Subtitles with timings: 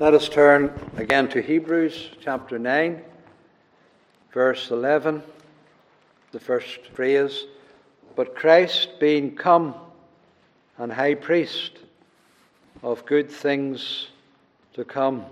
[0.00, 3.00] Let us turn again to Hebrews chapter 9,
[4.32, 5.22] verse 11,
[6.32, 7.44] the first phrase.
[8.16, 9.72] But Christ being come
[10.78, 11.78] and high priest
[12.82, 14.08] of good things
[14.72, 15.26] to come.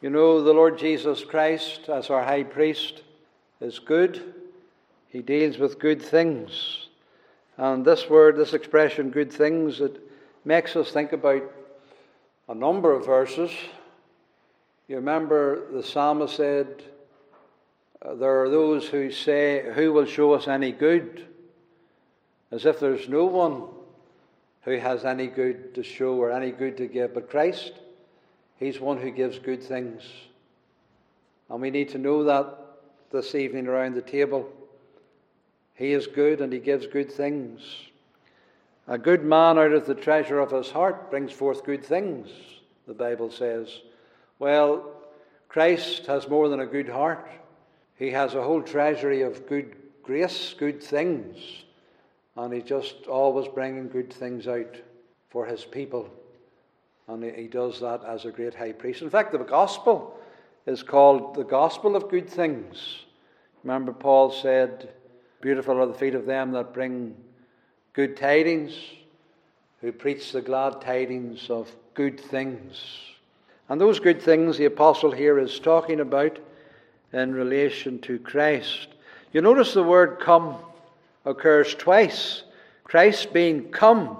[0.00, 3.02] You know, the Lord Jesus Christ, as our high priest,
[3.60, 4.34] is good.
[5.10, 6.88] He deals with good things.
[7.56, 10.02] And this word, this expression, good things, it
[10.44, 11.44] makes us think about
[12.50, 13.52] a number of verses.
[14.88, 16.82] You remember the psalmist said,
[18.04, 21.26] There are those who say, Who will show us any good?
[22.50, 23.62] As if there's no one
[24.62, 27.14] who has any good to show or any good to give.
[27.14, 27.72] But Christ,
[28.58, 30.02] He's one who gives good things.
[31.48, 32.58] And we need to know that
[33.12, 34.50] this evening around the table.
[35.76, 37.62] He is good and He gives good things.
[38.86, 42.28] A good man out of the treasure of his heart brings forth good things,
[42.86, 43.80] the Bible says.
[44.38, 44.90] Well,
[45.48, 47.28] Christ has more than a good heart.
[47.96, 51.36] He has a whole treasury of good grace, good things,
[52.36, 54.76] and he's just always bringing good things out
[55.28, 56.10] for his people.
[57.06, 59.02] And he does that as a great high priest.
[59.02, 60.18] In fact, the gospel
[60.66, 63.04] is called the gospel of good things.
[63.64, 64.90] Remember, Paul said,
[65.40, 67.16] Beautiful are the feet of them that bring
[67.92, 68.72] good tidings,
[69.80, 72.82] who preach the glad tidings of good things.
[73.68, 76.38] And those good things the apostle here is talking about
[77.12, 78.88] in relation to Christ.
[79.32, 80.56] You notice the word come
[81.24, 82.42] occurs twice.
[82.84, 84.18] Christ being come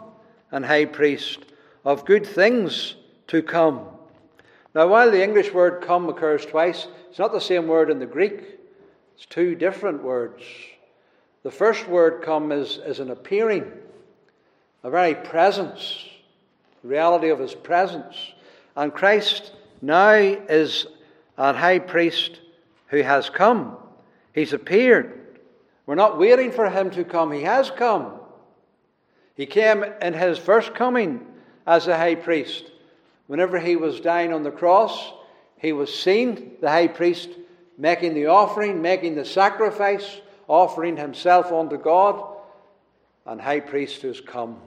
[0.51, 1.41] and high priest
[1.85, 2.95] of good things
[3.29, 3.87] to come.
[4.75, 8.07] Now, while the English word come occurs twice, it's not the same word in the
[8.07, 8.59] Greek.
[9.17, 10.43] It's two different words.
[11.43, 13.71] The first word come is, is an appearing,
[14.85, 16.05] a very presence,
[16.83, 18.15] the reality of his presence.
[18.77, 20.87] And Christ now is
[21.39, 22.39] our high priest
[22.89, 23.77] who has come.
[24.35, 25.39] He's appeared.
[25.87, 28.13] We're not waiting for him to come, he has come.
[29.35, 31.27] He came in his first coming
[31.67, 32.71] as a high priest.
[33.27, 35.13] Whenever he was dying on the cross,
[35.57, 37.31] he was seen, the high priest,
[37.79, 42.25] making the offering, making the sacrifice offering himself unto God,
[43.25, 44.59] and high priest has come.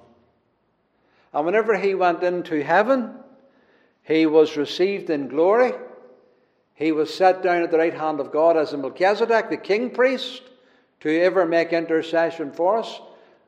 [1.33, 3.13] And whenever he went into heaven,
[4.03, 5.73] he was received in glory.
[6.75, 9.89] He was set down at the right hand of God as a Melchizedek, the king
[9.89, 10.41] priest,
[11.01, 13.01] to ever make intercession for us.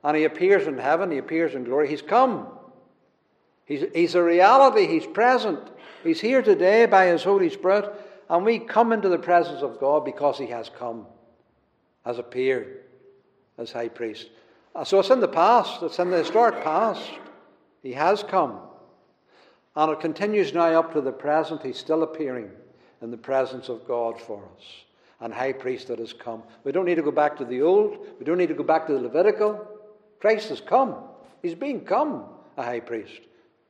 [0.03, 1.87] And he appears in heaven, he appears in glory.
[1.87, 2.47] He's come.
[3.65, 5.59] He's, he's a reality, he's present.
[6.03, 7.89] He's here today by his Holy Spirit,
[8.29, 11.07] and we come into the presence of God because he has come
[12.05, 12.81] has appeared
[13.57, 14.29] as high priest.
[14.75, 17.09] Uh, so it's in the past, it's in the historic past.
[17.81, 18.59] He has come.
[19.75, 21.63] And it continues now up to the present.
[21.63, 22.49] He's still appearing
[23.01, 24.63] in the presence of God for us.
[25.21, 26.43] And high priest that has come.
[26.63, 27.97] We don't need to go back to the old.
[28.19, 29.65] We don't need to go back to the Levitical.
[30.19, 30.95] Christ has come.
[31.41, 32.25] He's been come
[32.57, 33.21] a high priest.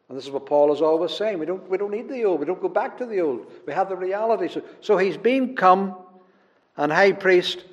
[0.10, 1.40] And this is what Paul is always saying.
[1.40, 2.40] We don't, we don't need the old.
[2.40, 3.52] We don't go back to the old.
[3.66, 4.48] We have the reality.
[4.50, 5.96] So, so he's been come
[6.78, 7.64] and high priest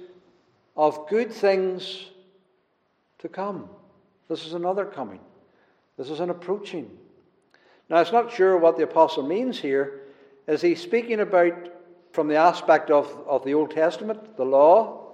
[0.77, 2.06] of good things
[3.19, 3.69] to come.
[4.28, 5.21] This is another coming.
[5.99, 6.91] This is an approaching.
[7.88, 10.00] Now, it's not sure what the apostle means here.
[10.47, 11.69] Is he speaking about
[12.12, 15.11] from the aspect of, of the Old Testament, the law,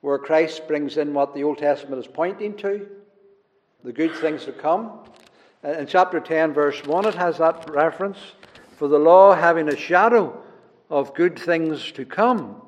[0.00, 2.88] where Christ brings in what the Old Testament is pointing to,
[3.84, 5.00] the good things to come?
[5.64, 8.18] In chapter 10, verse 1, it has that reference.
[8.76, 10.42] For the law having a shadow
[10.90, 12.60] of good things to come.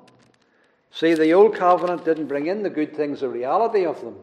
[0.94, 4.14] See, the old covenant didn't bring in the good things, the reality of them.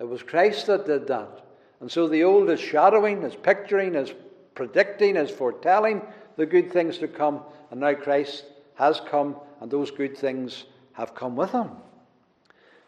[0.00, 1.44] It was Christ that did that.
[1.80, 4.12] And so the old is shadowing, is picturing, is
[4.56, 6.02] predicting, is foretelling
[6.36, 7.42] the good things to come.
[7.70, 11.70] And now Christ has come, and those good things have come with him.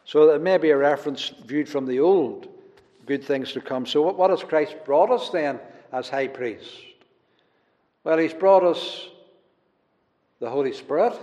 [0.05, 2.49] So it may be a reference viewed from the old,
[3.06, 3.87] good things to come.
[3.87, 5.61] So what has Christ brought us then
[5.93, 6.75] as high priest?
[8.03, 9.11] Well, he's brought us
[10.41, 11.14] the Holy Spirit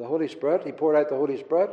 [0.00, 0.64] the Holy Spirit.
[0.64, 1.70] He poured out the Holy Spirit.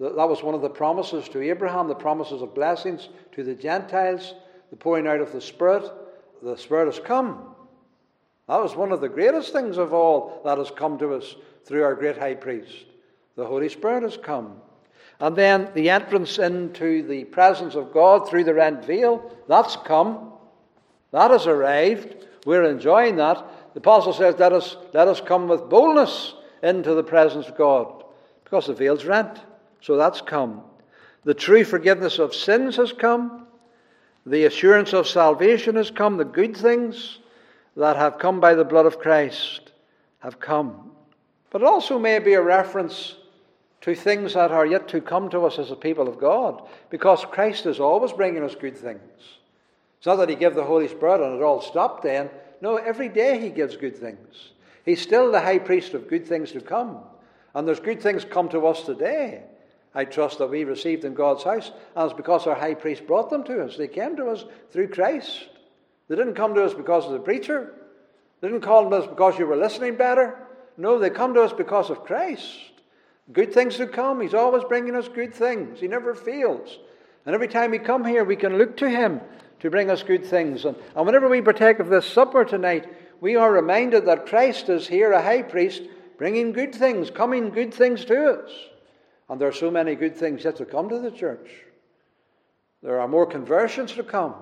[0.00, 4.34] That was one of the promises to Abraham, the promises of blessings to the Gentiles,
[4.70, 5.84] the pouring out of the Spirit.
[6.42, 7.54] The Spirit has come.
[8.48, 11.84] That was one of the greatest things of all that has come to us through
[11.84, 12.86] our great high priest.
[13.36, 14.56] The Holy Spirit has come.
[15.20, 20.32] And then the entrance into the presence of God through the rent veil, that's come.
[21.12, 22.26] That has arrived.
[22.46, 23.74] We're enjoying that.
[23.74, 28.04] The apostle says, Let us, let us come with boldness into the presence of God
[28.44, 29.40] because the veil's rent.
[29.80, 30.62] So that's come.
[31.24, 33.46] The true forgiveness of sins has come.
[34.26, 36.16] The assurance of salvation has come.
[36.16, 37.18] The good things
[37.76, 39.72] that have come by the blood of Christ
[40.20, 40.92] have come.
[41.50, 43.16] But it also may be a reference
[43.82, 47.24] to things that are yet to come to us as a people of God, because
[47.24, 49.00] Christ is always bringing us good things.
[49.98, 52.30] It's not that He gave the Holy Spirit and it all stopped then.
[52.60, 54.52] No, every day He gives good things.
[54.84, 56.98] He's still the high priest of good things to come.
[57.54, 59.44] And there's good things come to us today.
[59.94, 63.28] I trust that we received in God's house, and it's because our high priest brought
[63.28, 63.76] them to us.
[63.76, 65.48] They came to us through Christ.
[66.08, 67.74] They didn't come to us because of the preacher.
[68.40, 70.38] They didn't call to us because you were listening better.
[70.76, 72.58] No, they come to us because of Christ.
[73.32, 74.20] Good things to come.
[74.20, 75.78] He's always bringing us good things.
[75.78, 76.78] He never fails.
[77.24, 79.20] And every time we come here, we can look to Him
[79.60, 80.64] to bring us good things.
[80.64, 84.88] And, and whenever we partake of this supper tonight, we are reminded that Christ is
[84.88, 85.82] here, a high priest,
[86.18, 88.50] bringing good things, coming good things to us.
[89.28, 91.48] And there are so many good things yet to come to the church.
[92.82, 94.34] There are more conversions to come,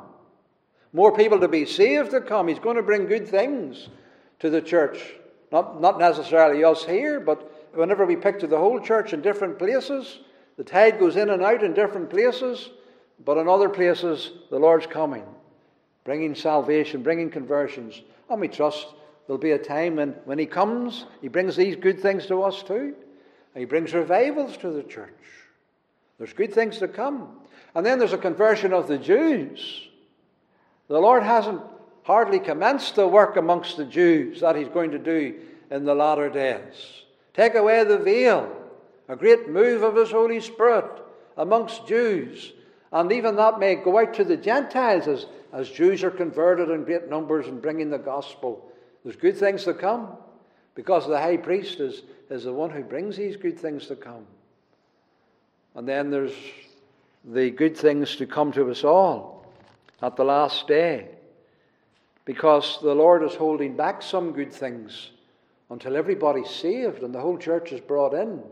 [0.95, 2.49] more people to be saved to come.
[2.49, 3.91] He's going to bring good things
[4.39, 5.13] to the church.
[5.53, 10.21] Not, not necessarily us here, but whenever we picture the whole church in different places,
[10.57, 12.71] the tide goes in and out in different places,
[13.27, 15.27] but in other places, the Lord's coming,
[16.05, 18.01] bringing salvation, bringing conversions.
[18.31, 18.87] And we trust
[19.27, 22.63] there'll be a time when, when He comes, He brings these good things to us
[22.63, 22.95] too.
[23.55, 25.11] And he brings revivals to the church.
[26.19, 27.41] There's good things to come.
[27.75, 29.89] And then there's a conversion of the Jews.
[30.89, 31.63] The Lord hasn't
[32.03, 35.41] hardly commenced the work amongst the Jews that he's going to do
[35.71, 37.03] in the latter days.
[37.35, 38.55] Take away the veil,
[39.09, 40.91] a great move of his Holy Spirit
[41.37, 42.53] amongst Jews.
[42.93, 46.85] And even that may go out to the Gentiles as, as Jews are converted in
[46.85, 48.71] great numbers and bringing the gospel.
[49.05, 50.17] There's good things to come
[50.75, 54.27] because the high priest is, is the one who brings these good things to come.
[55.75, 56.35] And then there's
[57.25, 59.47] the good things to come to us all
[60.03, 61.09] at the last day.
[62.25, 65.11] Because the Lord is holding back some good things
[65.71, 68.43] until everybody's saved and the whole church is brought in.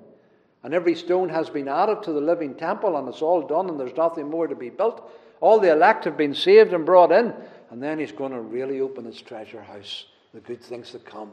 [0.64, 3.78] And every stone has been added to the living temple, and it's all done, and
[3.78, 5.08] there's nothing more to be built.
[5.40, 7.34] All the elect have been saved and brought in.
[7.70, 11.32] And then he's going to really open his treasure house, the good things to come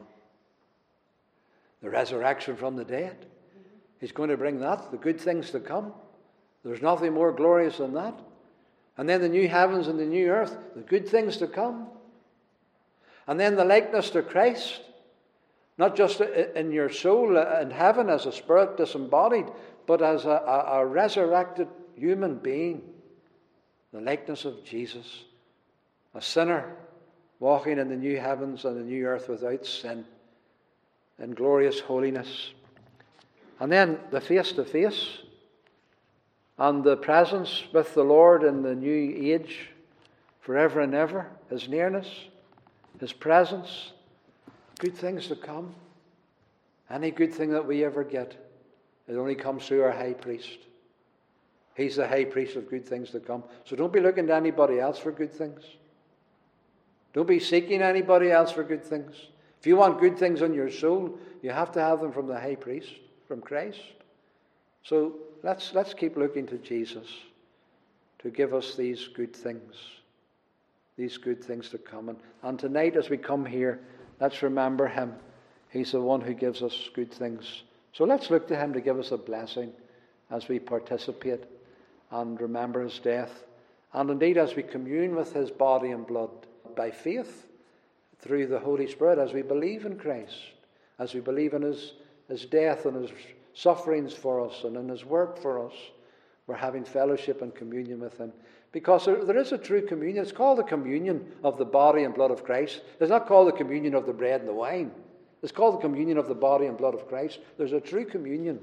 [1.85, 3.27] the resurrection from the dead.
[3.99, 5.93] He's going to bring that, the good things to come.
[6.63, 8.19] There's nothing more glorious than that.
[8.97, 11.87] And then the new heavens and the new earth, the good things to come.
[13.27, 14.81] And then the likeness to Christ,
[15.77, 19.45] not just in your soul uh, in heaven as a spirit disembodied,
[19.85, 22.81] but as a, a, a resurrected human being.
[23.95, 25.23] The likeness of Jesus,
[26.13, 26.75] a sinner
[27.39, 30.03] walking in the new heavens and the new earth without sin
[31.17, 32.51] in glorious holiness.
[33.61, 35.19] And then the face to face
[36.57, 39.69] and the presence with the Lord in the new age
[40.41, 42.25] forever and ever, His nearness,
[42.99, 43.93] His presence,
[44.77, 45.73] good things to come.
[46.89, 48.35] Any good thing that we ever get,
[49.07, 50.57] it only comes through our high priest.
[51.75, 53.43] He's the high priest of good things to come.
[53.65, 55.61] So don't be looking to anybody else for good things.
[57.13, 59.13] Don't be seeking anybody else for good things.
[59.59, 62.39] If you want good things on your soul, you have to have them from the
[62.39, 62.91] high priest,
[63.27, 63.79] from Christ.
[64.83, 67.07] So let's, let's keep looking to Jesus
[68.19, 69.75] to give us these good things,
[70.97, 72.09] these good things to come.
[72.09, 73.81] And, and tonight, as we come here,
[74.19, 75.13] let's remember him.
[75.69, 77.63] He's the one who gives us good things.
[77.91, 79.73] So let's look to him to give us a blessing
[80.31, 81.43] as we participate
[82.15, 83.43] and remember his death.
[83.93, 86.29] And indeed, as we commune with his body and blood
[86.75, 87.47] by faith
[88.19, 90.35] through the Holy Spirit as we believe in Christ,
[90.97, 91.93] as we believe in his,
[92.29, 93.11] his death and his
[93.53, 95.73] sufferings for us and in his work for us.
[96.47, 98.31] We're having fellowship and communion with him.
[98.71, 100.23] Because there, there is a true communion.
[100.23, 102.81] It's called the communion of the body and blood of Christ.
[102.99, 104.91] It's not called the communion of the bread and the wine.
[105.41, 107.39] It's called the communion of the body and blood of Christ.
[107.57, 108.59] There's a true communion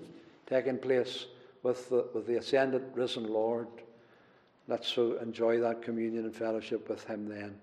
[0.47, 1.27] taking place
[1.63, 3.69] with the, with the ascended, risen Lord.
[4.69, 7.55] Let's so enjoy that communion and fellowship with him then.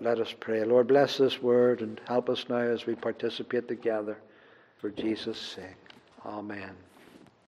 [0.00, 0.64] Let us pray.
[0.64, 4.18] Lord, bless this word and help us now as we participate together
[4.78, 5.76] for Jesus' sake.
[6.26, 6.74] Amen.